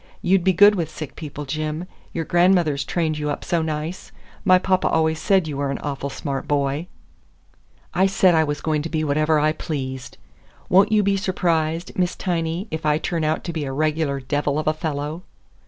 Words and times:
You'd 0.23 0.43
be 0.43 0.51
good 0.51 0.73
with 0.73 0.89
sick 0.89 1.15
people, 1.15 1.45
Jim. 1.45 1.85
Your 2.11 2.25
grandmother's 2.25 2.83
trained 2.83 3.19
you 3.19 3.29
up 3.29 3.45
so 3.45 3.61
nice. 3.61 4.11
My 4.43 4.57
papa 4.57 4.87
always 4.87 5.19
said 5.19 5.47
you 5.47 5.57
were 5.57 5.69
an 5.69 5.77
awful 5.83 6.09
smart 6.09 6.47
boy." 6.47 6.87
I 7.93 8.07
said 8.07 8.33
I 8.33 8.43
was 8.43 8.61
going 8.61 8.81
to 8.81 8.89
be 8.89 9.03
whatever 9.03 9.37
I 9.39 9.51
pleased. 9.51 10.17
"Won't 10.69 10.91
you 10.91 11.03
be 11.03 11.17
surprised, 11.17 11.99
Miss 11.99 12.15
Tiny, 12.15 12.67
if 12.71 12.83
I 12.83 12.97
turn 12.97 13.23
out 13.23 13.43
to 13.43 13.53
be 13.53 13.63
a 13.63 13.71
regular 13.71 14.19
devil 14.19 14.57
of 14.57 14.65
a 14.67 14.73
fellow?" 14.73 15.21